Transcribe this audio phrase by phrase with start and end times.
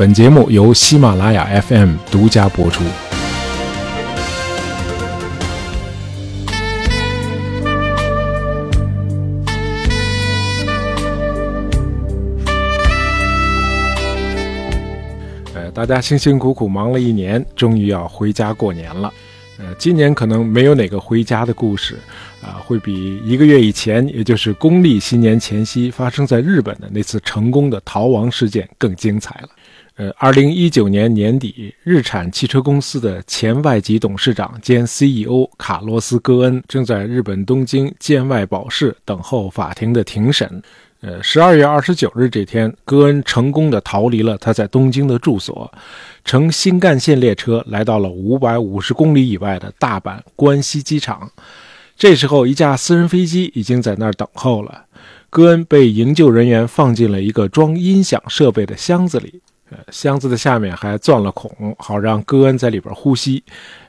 [0.00, 2.82] 本节目由喜马拉雅 FM 独家播出。
[15.54, 19.12] 呃，大家辛辛苦苦忙了一年，终于要回家过年了。
[19.58, 21.98] 呃，今年可能没有哪个回家的故事，
[22.40, 29.48] 啊，会比一个月以前，也就是公历新年前夕发生在日本的那次成功的逃亡事件更精彩了。
[29.96, 40.62] 呃，二零一九年年底，日产汽车公司的前外籍董事长兼 CEO 卡洛斯·戈恩正在日本东京建外保释，等候法庭的庭审。
[41.02, 45.70] 呃，十二月二十九日这天，戈恩成功的逃离了他在东京的住所，
[46.24, 51.30] 乘新干线列车来到了五百五十公里以外的大阪关西机场。
[51.96, 54.84] 这时候，一架私人飞机已经在那儿等候了。
[55.28, 59.40] 戈恩被营救人员放进了一个装音响设备的箱子里。
[59.90, 63.42] 箱子的下面还钻了孔，好让戈恩在里边呼吸。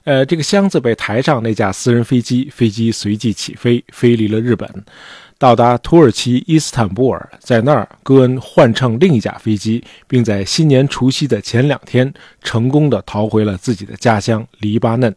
[0.04, 4.68] 呃，这个箱子被抬上那架私人飞机，飞机随即起飞，飞离了日本，
[5.38, 7.30] 到达土耳其伊斯坦布尔。
[7.40, 15.16] 在那儿，戈恩换乘另一架飞机，并在新年除夕的前两天，成功的逃回了自己的家乡黎巴嫩。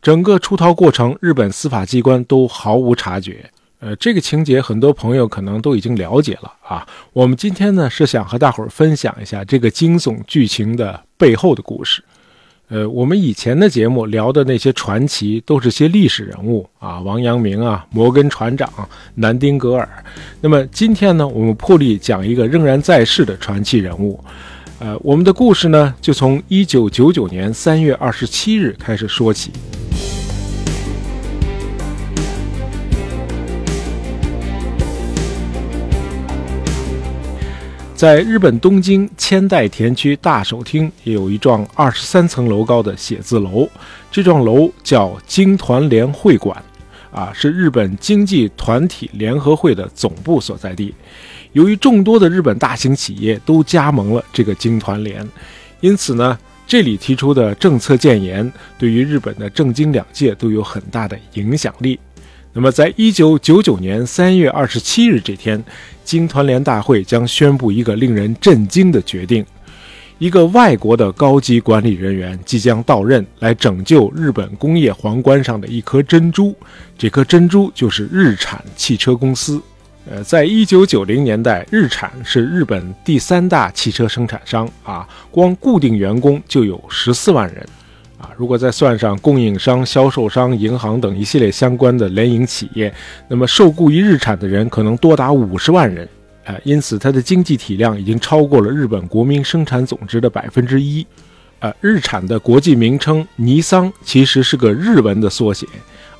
[0.00, 3.50] 整个出逃过程，日本司法机关都毫无察觉。
[3.82, 6.86] 呃，这个情节很多朋友可能都已经了解了啊。
[7.12, 12.00] 我们今天呢是想和大伙儿分享一下这个惊悚剧情的背后的故事。
[12.68, 18.70] 呃，我们以前的节目聊的那些传奇都是些历史人物啊，王阳明啊，摩根船长，
[19.16, 19.88] 南丁格尔。
[20.40, 24.22] 那么今天呢，我们破例讲一个仍然在世的传奇人物。
[24.78, 29.50] 呃，我们的故事呢就从一九九九年三月二十七日开始说起。
[38.02, 43.68] 在日本东京千代田区大手町，也有一幢二十三层楼高的写字楼。
[44.10, 46.60] 这幢楼叫京团联会馆，
[47.12, 50.92] 啊，是日本经济团体联合会的总部所在地。
[51.52, 55.24] 由于众多的日本大型企业都加盟了这个京团联，
[55.78, 56.36] 因此呢，
[56.66, 62.00] 这里提出的政策建言，对于日本的政经两界都有很大的影响力。
[62.54, 65.64] 那么，在一九九九年三月二十七日这天，
[66.04, 69.42] 经团联大会将宣布一个令人震惊的决定：
[70.18, 76.54] 一个外国的高级管理人员即将到任，来拯救日本工业皇冠上的一颗珍珠。
[76.98, 79.58] 这颗珍珠就是日产汽车公司。
[80.10, 87.66] 呃，在一九九零年代，日产是日本第三大汽车生产商啊，光固定员工就有十四万人。
[88.22, 92.94] 啊，如果再算上供应商、销售商、银行等一系列相关的联营企业，
[93.26, 96.08] 那么受雇于日产的人可能多达五十万人。
[96.44, 101.04] 啊，因此它的经济体量已经超过了日本国民生产总值的百分之一。
[101.58, 105.66] 啊，日产的国际名称尼桑其实是个日文的缩写，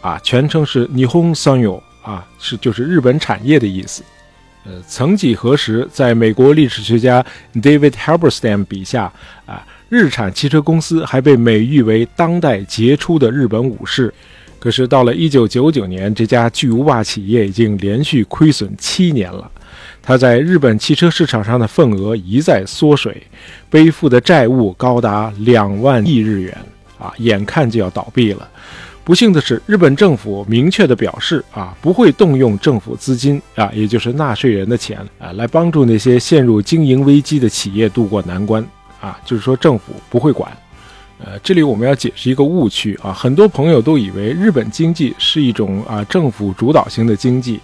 [0.00, 4.02] 啊，全称是 Nihon Sanyo，啊，是就是日本产业的意思。
[4.64, 7.24] 呃，曾几何时，在美国历史学家
[7.54, 9.12] David Halberstam 笔下，
[9.46, 9.66] 啊。
[9.92, 14.10] 日产汽车公司还被美誉为当代杰出的日本武士，
[14.58, 19.50] 可是到了1999年，这家巨无霸企业已经连续亏损七年了。
[20.00, 23.22] 它在日本汽车市场上的份额一再缩水，
[23.68, 26.56] 背负的债务高达两万亿日元，
[26.98, 28.48] 啊，眼看就要倒闭了。
[29.04, 38.66] 不幸的是，日本政府明确的表示，啊，不会动用政府资金，啊，也就是纳税人的钱，啊，来帮助那些陷入经营危机的企业渡过难关。
[39.02, 40.56] 啊，就是说政府不会管，
[41.18, 47.58] 呃，这里我们要解释一个误区啊，很多朋友都以为日本经济是一种啊政府主导型的经济，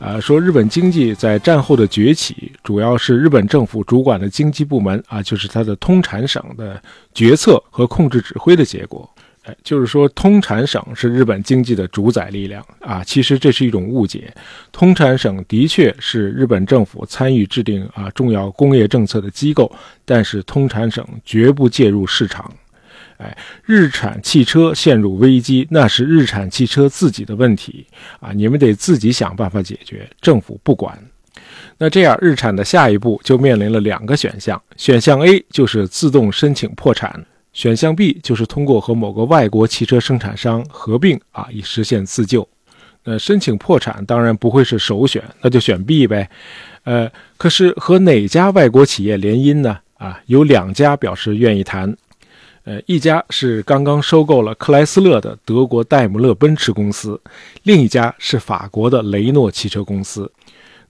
[0.00, 6.82] 啊，说日本经济在战后的崛起主要是日本政府主管的经济部门啊，就是它的通产省的
[7.14, 9.08] 决策和控制指挥的结果。
[9.44, 13.02] 哎，就是说，通产省是日本经济的主宰力量啊。
[13.02, 14.32] 其实这是一种误解，
[14.70, 19.70] 通产省的确是日本政府参与制定啊重要工业政策的机构，
[20.04, 22.52] 但是通产省绝不介入市场。
[23.16, 27.86] 哎，日产汽车陷入危机，那是日产汽车自己的问题
[28.18, 30.98] 啊，你们得自己想办法解决，政府不管。
[31.78, 37.24] 那这样，日产的下一步就面临了两个选项：选项 A 就是自动申请破产。
[37.52, 42.48] 选项 B 就是通过和某个外国汽车生产商合并啊，以实现自救。
[43.02, 46.28] 那申请破产当然不会是首选，那就选 B 呗。
[46.84, 49.78] 呃，可是和哪家外国企业联姻呢？
[49.96, 51.96] 啊，有两家表示愿意谈。
[52.64, 57.18] 呃，一家是刚刚收购了克莱斯勒的德国戴姆勒奔驰公司，
[57.62, 60.30] 另一家是法国的雷诺汽车公司。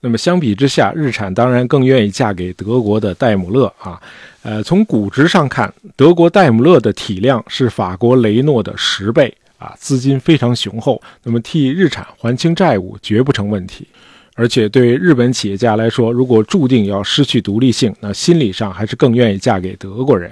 [0.03, 4.01] 那么相比之下，日产当然更愿意嫁给德国的戴姆勒啊。
[4.41, 13.87] 呃，从估值上看，德国戴姆勒的体量是法国雷诺的十倍啊，资金非常雄厚，那么替日产还清债务绝不成问题。
[14.33, 20.31] 而且对日本企业家来说，如果注定要失去独立性，那心理上还是更愿意嫁给德国人。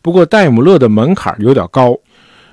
[0.00, 1.94] 不过戴姆勒的门槛有点高。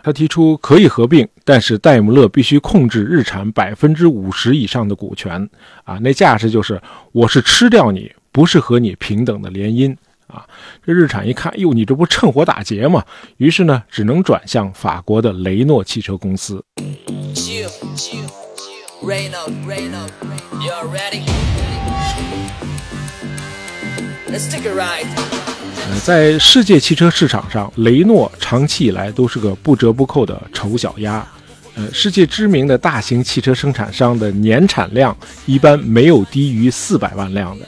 [0.06, 5.50] 他提出可以合并，但是戴姆勒必须控制日产百分之五十以上的股权
[5.84, 5.98] 啊！
[6.00, 6.80] 那架势就是
[7.12, 9.98] 我是吃掉你，不是和你平等的联姻
[10.28, 10.46] 啊！
[10.86, 13.04] 这日产一看，哟，你这不趁火打劫吗？
[13.38, 16.64] 于是呢，只能转向法国的雷诺汽车公司。
[26.04, 31.26] 在世界汽车市场上，雷诺长期以来都是个不折不扣的丑小鸭。
[31.76, 35.16] 呃，世界知名的大型汽车生产商的年产量
[35.46, 37.66] 一般没有低于四百万辆的，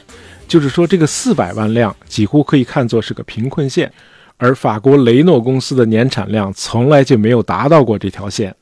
[0.48, 3.92] 就是说这个四百万辆几乎可以看作是个贫困线。
[4.38, 8.56] 而法国雷诺公司的年产量从来就没有达到过这条线。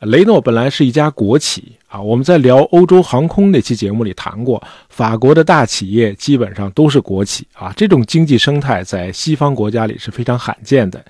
[0.00, 11.04] 雷诺本来是一家国企啊，我们在聊欧洲航空那期节目里谈过，法国的大企业基本上都是国企啊，这种经济生态在西方国家里是非常罕见的。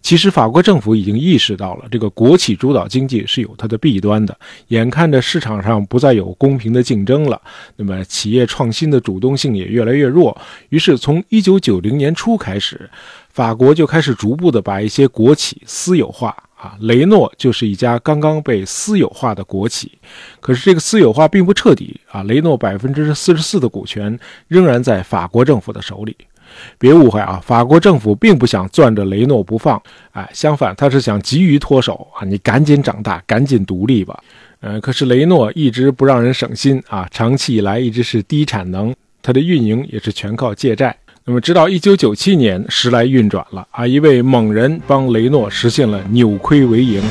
[0.00, 4.38] 其实法国政府已经意识到了这个国企主导经济是有它的弊端的，
[4.68, 7.42] 眼看着市场上不再有公平的竞争了，
[7.74, 12.88] 那么企业创新的主动性也越来越弱，于是从一九九零年初开始，
[13.30, 16.32] 法国就开始逐步的把一些国企私有化。
[16.60, 19.92] 啊，雷诺就是一家刚刚被私有化的国企，
[20.40, 22.24] 可是这个私有化并不彻底啊。
[22.24, 24.18] 雷诺百分之四十四的股权
[24.48, 26.16] 仍然在法国政府的手里。
[26.78, 29.80] 别误会啊，法国政府并不想攥着雷诺不放，
[30.12, 34.18] 哎，相反，他是想急于脱手啊，你赶紧长大，赶紧独立吧。
[34.60, 40.96] 嗯，可是雷诺一直不让人省心啊，长期以来一直是低产能，它的运营也是全靠借债。
[41.30, 43.86] 那么，直到一九九七年，时来运转了啊！
[43.86, 47.02] 一位猛人帮雷诺实现了扭亏为盈。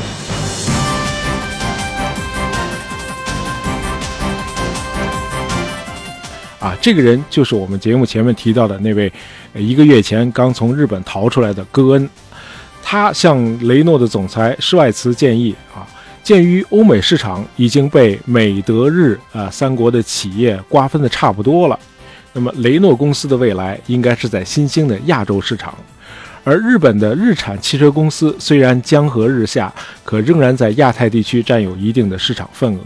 [6.58, 9.12] 啊，这个人就是我们节目前面提到的那位，
[9.54, 12.10] 一个月前刚从日本逃出来的戈恩。
[12.82, 13.38] 他向
[13.68, 15.86] 雷诺的总裁施外茨建议啊，
[16.24, 21.78] 鉴于欧美市场已经被美德日啊三国的企业瓜分的差不多了。
[22.32, 25.76] 那么，雷诺公司的未来应该是在新兴的亚洲市场，
[26.44, 29.72] 而日本的日产汽车公司虽然江河日下，
[30.04, 32.80] 可仍然在亚太地区占有一定的市场份额，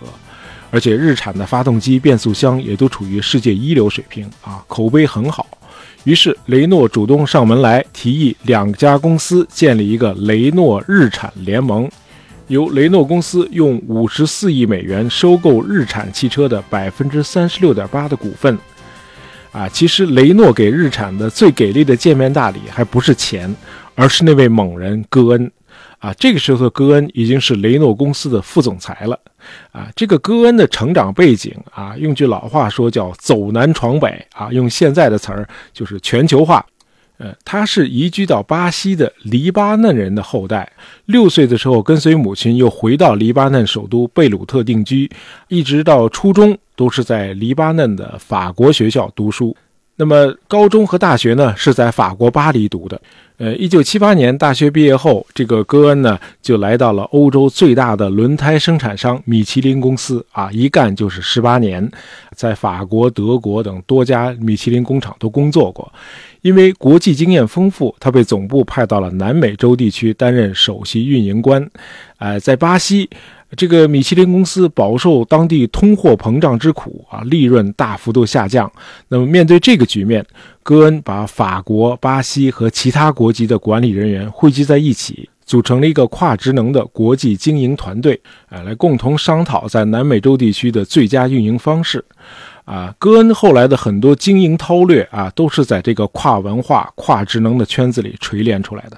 [0.70, 5.46] 而且日产的发动机、变速箱也都处于世界一流水平啊，口碑很好。
[6.04, 11.90] 于是，雷诺主动上门来提议，两家公司建立一个雷诺日产联盟，
[12.46, 18.56] 由雷诺公司用五十四亿美元收购日产汽车的百分之三十六点八的股份。
[19.52, 23.54] 啊，其实雷诺给日产的最给力的见面大礼还不是钱，
[23.94, 25.52] 而是那位猛人戈恩。
[25.98, 29.16] 啊，这个时候的戈恩已经是雷诺公司的副总裁了。
[29.70, 36.64] 啊，这个戈恩的成长背景啊，用句老话说叫走南闯北啊，用现在的词儿就是全球化。
[37.18, 40.68] 呃，他是移居到巴西的黎巴嫩人的后代。
[41.04, 45.08] 六岁的时候，跟随母亲又回到黎巴嫩首都贝鲁特定居，
[45.46, 49.56] 一直到初中都是在黎巴嫩的法国学校读书。
[49.94, 53.00] 那么高中和大学呢，是在法国巴黎读的。
[53.36, 61.88] 呃，一九七八年大学毕业后，这个戈恩呢就来到了欧洲最大的轮胎生产商米其林公司啊，一干就是十八年，
[62.34, 65.92] 在法国、德国等多家米其林工厂都工作过。
[66.40, 71.64] 因为国际经验丰富，他被总部派到了南美洲地区担任首席运营官。
[72.18, 73.08] 呃，在巴西，
[73.56, 78.70] 这个米其林公司饱受当地通货膨胀之苦啊，利润大幅度下降。
[79.08, 80.24] 那么面对这个局面，
[80.62, 88.18] 戈恩把法国、巴西和其他国籍的管理人员汇集在一起，组成了一个跨职能的国际经营团队，
[88.48, 92.02] 啊，来共同商讨在南美洲地区的最佳运营方式。
[92.64, 98.96] 啊，戈恩后来的很多经营韬略啊，都是在这个跨文化、跨职能的圈子里锤炼出来的。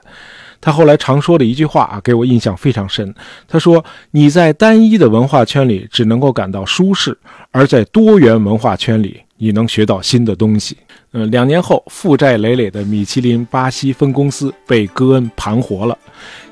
[0.64, 3.14] 他后来常说的一句话啊，给我印象非常深。
[3.46, 7.14] 他说：“你在单一的文化圈里只能够感到舒适，
[7.50, 10.74] 而在多元文化圈里，你能学到新的东西。”
[11.12, 15.98] 嗯，两年后，负债累累的米其林巴西分公司被戈恩盘活了，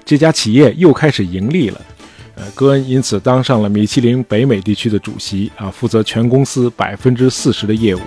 [0.05, 1.81] 这家企业又开始盈利了。
[2.35, 8.01] 呃，戈恩因此当上了米其林北美地区的主席啊，负责全公司百分之四十的业务。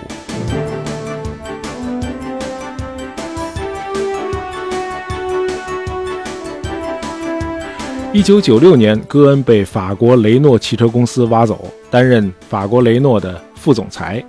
[8.16, 13.38] 一九九六年，戈恩被法国雷诺汽车公司挖走，担任法国雷诺的。
[13.56, 14.24] 副总裁，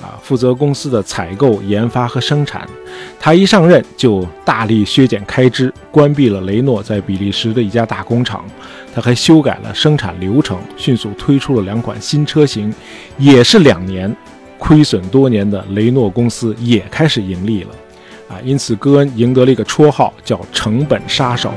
[0.00, 2.68] 啊，负责公司的采购、研发和生产。
[3.18, 8.44] 他一上任就大力削减开支，关闭了雷诺在比利时的一家大工厂。
[8.94, 12.72] 他还修改了生产流程，迅速推出了两款新车型。
[13.18, 14.14] 也是两年，
[14.56, 17.70] 亏损多年的雷诺公司也开始盈利了。
[18.28, 21.52] 啊，因此戈恩赢得了一个绰号，叫“成本杀手”。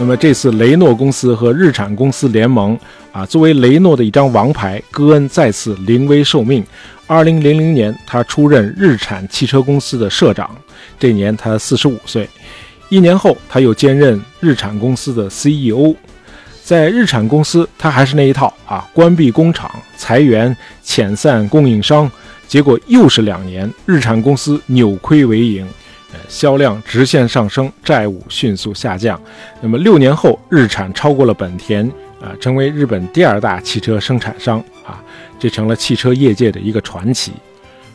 [0.00, 2.78] 那么这次雷诺公司和日产公司联盟
[3.10, 6.64] 啊，作为雷诺的一张王牌，戈恩再次临危受命。
[7.08, 10.56] 二零零零年，他出任日产汽车公司的社长，
[11.00, 12.28] 这年他四十五岁。
[12.88, 15.96] 一年后，他又兼任日产公司的 CEO。
[16.62, 22.08] 在日产公司，他还是那一套啊，关闭工厂、裁员、遣散供应商，
[22.46, 25.66] 结果又是两年，日产公司扭亏为盈。
[26.28, 29.20] 销量直线上升，债务迅速下降。
[29.60, 31.86] 那么六年后，日产超过了本田，
[32.20, 35.02] 啊，成为日本第二大汽车生产商，啊，
[35.38, 37.32] 这成了汽车业界的一个传奇。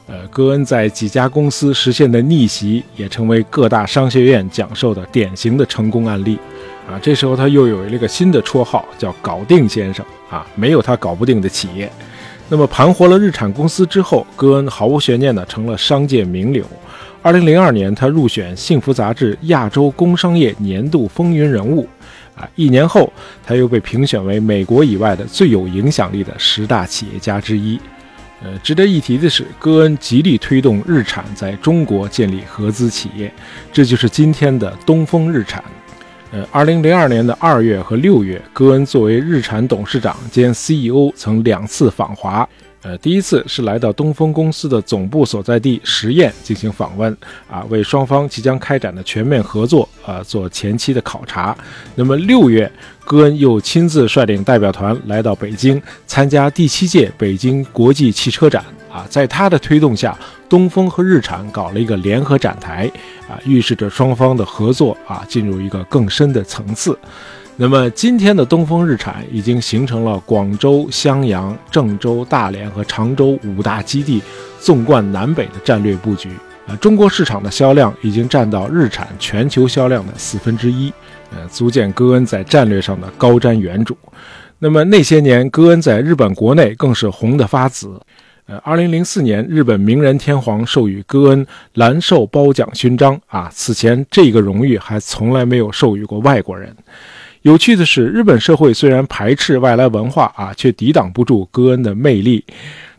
[0.06, 6.38] 呃，戈恩在几家公司实现的逆袭，也成为各大商学院讲授的典型的成功案例。
[6.86, 10.06] 啊，这时候他又有了一个新的绰号，叫“搞定先生”。
[10.30, 11.90] 啊，没有他搞不定的企业。
[12.50, 16.66] 那么盘活了日产公司之后，戈恩毫无悬念地成了商界名流。
[17.24, 21.88] 二零零二年，他入选《幸福》杂志亚洲工商业年度风云人物，
[22.36, 23.12] 啊，一年后
[23.48, 27.80] 他又被评选为美国以外的最有影响力的十大企业家之一。
[28.44, 33.34] 呃，值得一提的是，戈恩极力推动日产在中国建立合资企业，
[33.72, 35.64] 这就是今天的东风日产。
[36.32, 42.46] 呃，二零零二年的二月和六月，戈恩作为日产董事长兼 CEO，曾两次访华。
[42.84, 47.16] 呃，第一次是来到东风公司的总部所在地十堰进行访问，
[47.50, 51.58] 啊，为双方即将开展的全面合作啊做前期的考察。
[51.96, 52.70] 那么六月，
[53.06, 58.64] 戈恩又亲自率领代表团来到北京，参加第七届北京国际汽车展。
[58.92, 60.16] 啊，在他的推动下，
[60.48, 62.92] 东风和日产搞了一个联合展台，
[63.28, 66.96] 啊，预示着双方的合作啊进入一个更深的层次。
[67.56, 74.22] 那么今天的东风日产已经形成了广州、襄阳、郑州、大连和常州五大基地，
[74.60, 76.30] 纵贯南北的战略布局。
[76.66, 80.92] 啊，中国市场的销量已经占到日产全球销量的四分之一，
[81.32, 83.96] 呃，足见戈恩在战略上的高瞻远瞩。
[84.58, 88.02] 那么那些年，戈恩在日本国内更是红得发紫。
[88.46, 91.46] 呃，二零零四年，日本明仁天皇授予戈恩
[91.76, 93.20] 蓝绶褒奖勋章。
[93.28, 96.76] 啊，此前这个荣誉还从来没有授予过外国人。
[97.44, 102.46] 有趣的是，日本社会虽然排斥外来文化啊，却抵挡不住戈恩的魅力。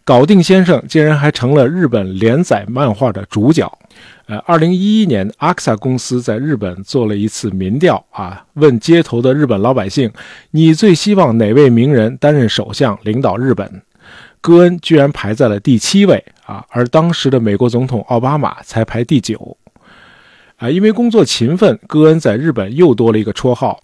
[0.05, 3.67] 搞定先生竟然还成了日本连载漫画的主角。
[4.27, 10.13] 呃，二零一一年，阿克萨公司在日本做了一次民调啊，问街头的日本老百姓
[10.53, 13.81] ：“你最希望哪位名人担任首相，领导日本？”
[14.43, 19.57] 戈恩居然排在了第七位啊，而当时的美国总统奥巴马才排第九。
[20.57, 23.83] 啊，因为工作勤奋，戈恩在日本又多了一个绰号。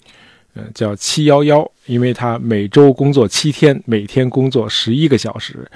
[0.55, 5.67] 嗯，叫七幺幺，因为他每周工作七天，每天工作十一个小时。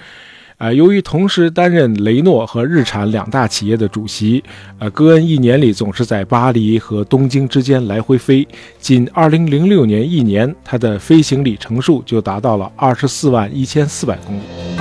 [0.57, 4.43] 啊，由于同时担任雷诺和日产两大企业的主席，
[4.78, 8.47] 啊，戈恩一年里总是在巴黎和东京之间来回飞。
[8.78, 14.74] 仅2006年一年，他的飞行里程数就达到了24万1400公里。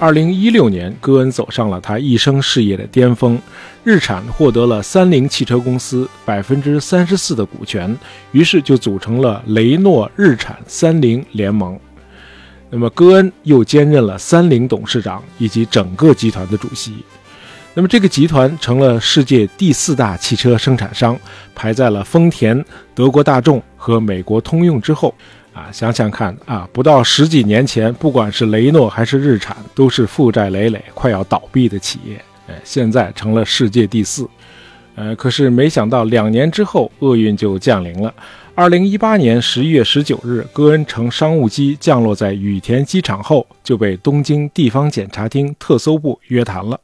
[0.00, 3.38] 二零一六年，戈恩走上了他一生事业的巅峰。
[3.84, 7.94] 日产获得了三菱汽车公司百分之三十四的股权，
[8.32, 11.78] 于是就组成了雷诺日产三菱联盟。
[12.70, 17.04] 那么，戈恩又兼任了三菱董事长以及整个集团的主席。
[17.74, 21.14] 那么，这个集团成了世界第四大汽车生产商，
[21.54, 22.64] 排在了丰田、
[22.94, 25.14] 德国大众和美国通用之后。
[25.52, 32.14] 啊，想想看啊，不到十几年前，不管是雷诺还是日产，都是负债累累、快要倒闭的企业。
[32.48, 34.28] 哎，现在成了世界第四。
[34.94, 38.12] 呃，可是没想到两年之后，厄运就降临了。
[38.54, 46.78] 二零一八年十一月十九日，戈恩乘商务机降落在羽田机场后，就被东京地方检察厅特搜部约谈了。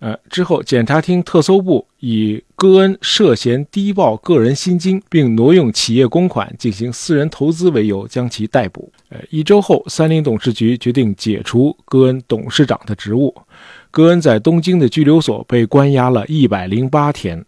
[0.00, 8.90] 呃，之后检察厅特搜部以戈恩涉嫌低报个人薪金并挪用企业公款进行私人投资为由，将其逮捕。
[9.10, 13.34] 呃，一周后，三菱董事局决定解除戈恩董事长的职务。
[13.90, 17.44] 戈恩在东京的拘留所被关押了一百零八天。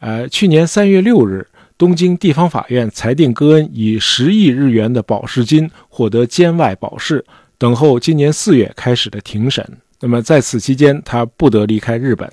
[0.00, 1.46] 呃，去年三月六日，
[1.78, 7.24] 东京地方法院裁定戈恩以十亿日元的保释金获得监外保释，
[7.58, 9.64] 等候今年四月开始的庭审。
[10.02, 12.28] 那么在此期间，他不得离开日本。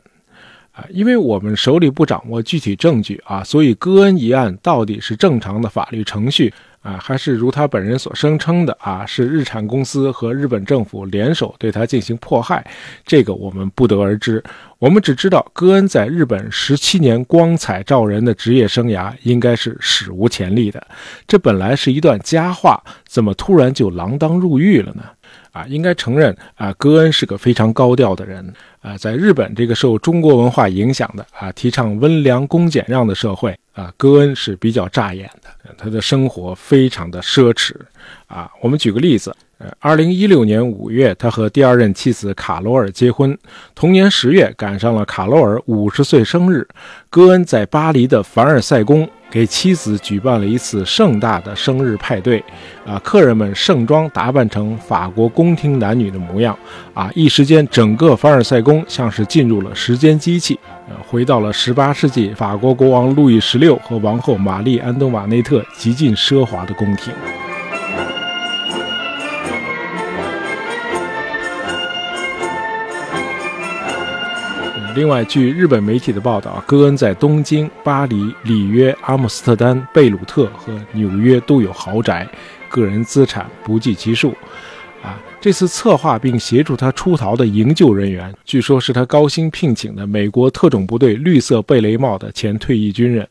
[0.71, 12.65] 啊，因为我们手里不掌握具体证据啊，所以戈恩一案到底是正常的法律程序啊，还是如他本人所声称的啊，是日产公司和日本政府联手对他进行迫害，
[13.05, 14.41] 这个我们不得而知。
[14.77, 20.81] 我们只知道戈恩在日本十七年光彩照人的职业生涯应该是史无前例的。
[21.27, 25.03] 这本来是一段佳话，怎么突然就锒铛入狱了呢？
[25.51, 28.53] 啊，应该承认啊，戈恩是个非常高调的人。
[28.81, 35.75] 啊，在日本这个受中国文化影响的啊，提倡温良恭俭让的社会啊，戈恩是比较扎眼的。
[35.77, 37.73] 他的生活非常的奢侈
[38.27, 38.49] 啊。
[38.61, 43.37] 我们举个例子，呃，二零一六年五月，他和第二任妻子卡罗尔结婚，
[43.75, 46.65] 同年十月赶上了卡罗尔五十岁生日，
[47.09, 49.09] 戈恩在巴黎的凡尔赛宫。
[49.29, 52.43] 给妻子举办了一次盛大的生日派对，
[52.85, 56.57] 啊，客人们盛装打扮成法国宫廷男女的模样，
[56.93, 67.13] 啊，一时间整个凡尔赛宫像是进入了时间机器，呃，回到了十八世纪法国国王路易十六和王后玛丽安东瓦内特极尽奢华的宫廷。
[74.95, 82.27] 另外，据日本媒体的报道，戈恩在东京、巴黎、里约、阿姆斯特丹、贝鲁特和纽约都有豪宅，
[82.69, 84.33] 个人资产不计其数。
[85.01, 93.25] 啊，这次策划并协助他出逃的营救人员，据说是他高薪聘请的美国特种部队绿色贝雷帽的前退役军人。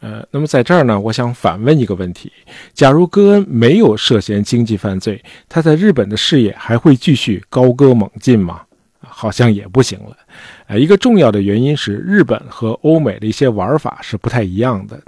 [0.00, 2.30] 呃，那么在这儿呢，我想反问一个问题：
[2.72, 8.62] 假如戈恩没有涉嫌经济犯罪，他在日本的事业还会继续高歌猛进吗？
[9.20, 10.16] 好像也不行了，
[10.66, 14.98] 呃，一个重要的原因是日本和欧美的一些玩法是不太一样的。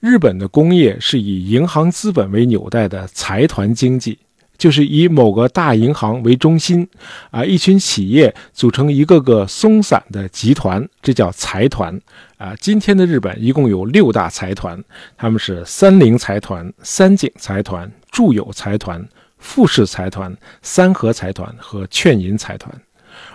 [0.00, 4.18] 日本的工业是以银行资本为纽带的财团经济，
[4.56, 6.88] 就是以某个大银行为中心，
[7.30, 12.00] 啊，一群企业组成一个个松散的集团，这叫财团。
[12.38, 14.82] 啊，今天的日本一共有六大财团，
[15.18, 22.74] 他们是三菱财团、三井财团、住友财团、富士财团、三和财团和劝银财团。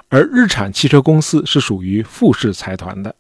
[0.10, 3.16] 而日产汽车公司是属于富士财团的。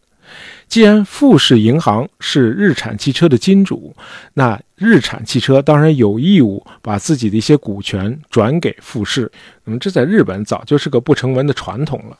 [0.67, 3.95] 既然富士银行是日产汽车的金主，
[4.35, 9.31] 那日产汽车当然有义务把自己的一些股权转给富士。
[9.63, 12.15] 那么这在日本早就是个不成文的传统了。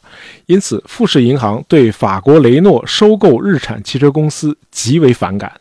[0.48, 5.52] 因此，富士银行对法国雷诺收购日产汽车公司极为反感。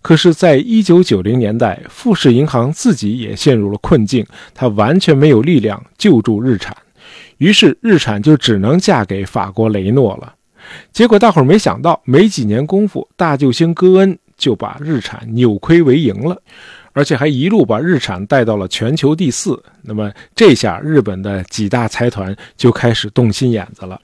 [0.00, 6.74] 可是，在一九九零年代，富士银行自己也陷入了困境，它完全没有力量救助日产。
[7.38, 10.34] 于是日产就只能嫁给法国雷诺了。
[10.92, 16.40] 结果大伙儿没想到，没几年功夫，大救星戈恩就把日产扭亏为盈了，
[16.92, 19.62] 而且还一路把日产带到了全球第四。
[19.82, 23.98] 那么这下日本的几大财团就开始动心眼子了。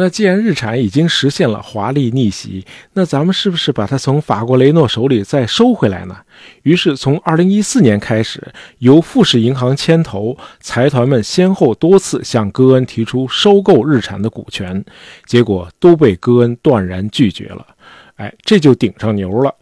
[0.00, 6.16] 那既然日产已经实现了华丽逆袭，那咱们是不是把它从法国雷诺手里再收回来呢？
[6.62, 14.84] 于是从二零一四年开始，由富士银行牵头，财团们先后多次向戈恩提出收购日产的股权，
[15.26, 17.66] 结果都被戈恩断然拒绝了。
[18.18, 19.52] 哎，这就顶上牛了。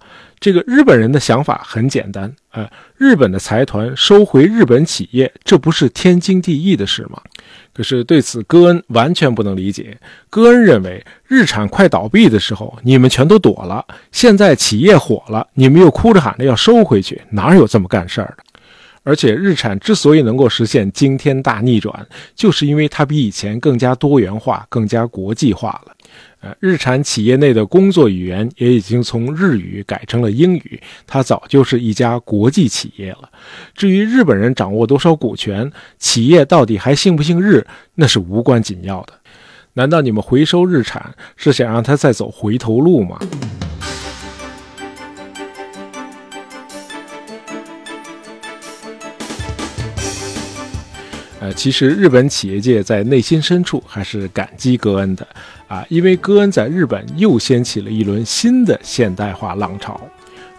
[0.47, 7.21] 这个日本人的想法很简单，呃，日本的财团收回日本企业，这不是天经地义的事吗？
[7.75, 9.99] 可是对此，戈恩完全不能理解。
[10.31, 18.45] 戈恩认为，日产快倒闭的时候，你们全都躲了；现在企业火了，你们又哭着喊着要收回去，哪有这么干事儿的？
[19.07, 25.93] 而且，日产之所以能够实现惊天大逆转，就是因为它比以前更加多元化、更加国际化了。
[26.41, 33.31] 呃，日产企业内的工作语言也已经从日语改成了英语，它早就是一家国际企业了。
[33.77, 37.65] 至于日本人掌握多少股权，企业到底还姓不姓日，
[37.95, 39.13] 那是无关紧要的。
[39.75, 43.21] 难道你们回收日产是想让他再走回头路吗？
[51.47, 55.25] 呃，其实日本企业界在内心深处还是感激戈恩的。
[55.69, 60.01] 啊，因为戈恩在日本又掀起了一轮新的现代化浪潮，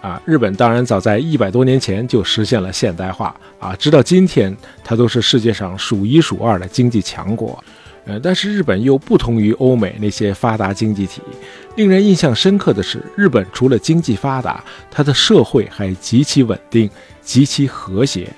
[0.01, 7.61] 啊，日本当然早在一百多年前就实现了现代化，啊，直到今天它都是世界上数一数二的经济强国，
[8.05, 11.21] 呃，但是日本又不同于欧美那些发达经济体，
[11.75, 16.89] 令人印象深刻的是，日本除了经济发达，它的社会还极其稳定，
[17.21, 18.29] 极其和谐，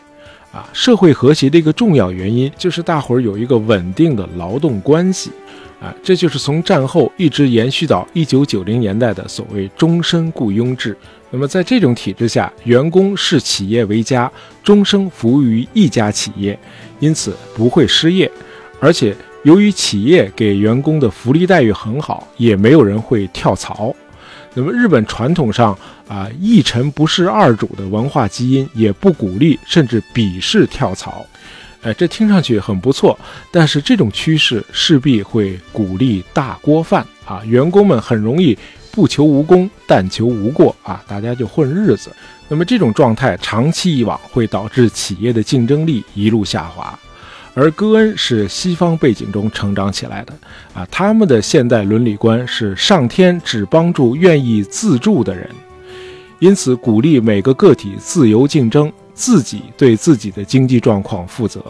[0.52, 5.32] 啊，社会和谐的一个重要原因就是大伙儿有一个稳定的劳动关系。
[5.80, 10.98] 啊，这就是从战后一直延续到一九九零年代的所谓终身雇佣制。
[11.30, 14.30] 那么在这种体制下，员工视企业为家，
[14.62, 16.60] 终生服务于一家企业，
[17.00, 18.30] 因此不会失业。
[18.82, 23.96] 而且由于企业给员工的福利待遇很好，也没有人会跳槽。
[24.60, 31.26] 那么日本传统上啊一臣不仕二主的文化基因，也不鼓励甚至鄙视跳槽。
[31.82, 33.18] 哎，这听上去很不错，
[33.54, 38.58] 但是这种趋势势必会鼓励大锅饭啊，员工们很容易
[38.92, 42.14] 不求无功，但求无过啊，大家就混日子。
[42.50, 47.00] 那么这种状态长期以往会导致企业的竞争力一路下滑。
[47.60, 50.34] 而戈恩是西方背景中成长起来的
[50.74, 55.50] 啊，他们的现代伦理观是上天只帮助愿意自助的人，
[56.40, 58.92] 因此鼓励每个个体自由竞争。
[59.14, 61.62] 自己对自己的经济状况负责。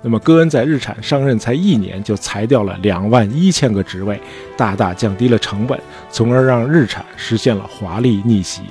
[0.00, 4.20] 那么，戈恩在日产上任才一年，就裁掉了两万一千个职位，
[4.56, 5.76] 大大降低了成本，
[6.08, 8.62] 从而让日产实现了华丽逆袭。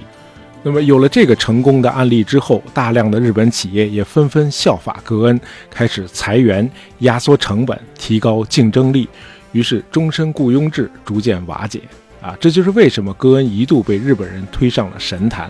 [0.67, 9.07] 那么，有了这个成功的案例之后，大量的日本企业也纷纷效法戈恩，开始裁员、压缩成本、提高竞争力，
[9.53, 11.79] 于是终身雇佣制逐渐瓦解。
[12.21, 15.49] 啊，这就是为什么戈恩一度被日本人推上了神坛。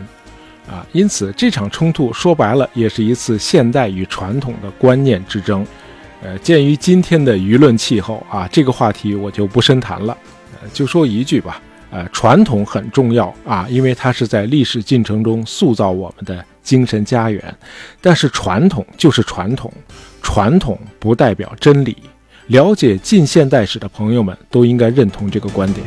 [0.69, 5.65] 啊，因此这场冲突说白了也是一次现代与传统的观念之争。
[6.21, 10.15] 呃，鉴于今天的舆论气候啊，这个话题我就不深谈了。
[10.61, 17.55] 呃，就说一句吧，呃，传统很重要啊，因为它是在历史进程中塑造我们的精神家园。
[18.01, 19.71] 但是传统就是传统，
[20.21, 21.95] 传统不代表真理。
[22.47, 25.85] 了解近现代史的朋友们都应该认同这个观点。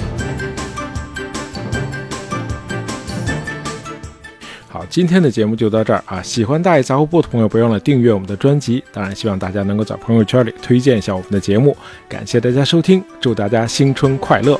[4.68, 6.22] 好，今天的节目就到这儿啊！
[6.22, 8.82] 喜欢大爷杂货铺的朋友，不要忘了订阅我们的专辑。
[8.92, 11.76] 当然，希望大家能够在朋友圈里推荐一下我们的节目。
[12.08, 14.58] 感谢大家收听，祝大家新春快乐！